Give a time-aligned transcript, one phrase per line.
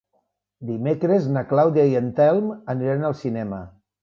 [0.69, 3.63] Dimecres na Clàudia i en Telm aniran al cinema.